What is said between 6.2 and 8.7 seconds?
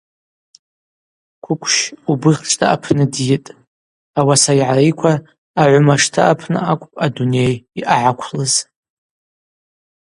апны акӏвпӏ адуней йъагӏаквлыз.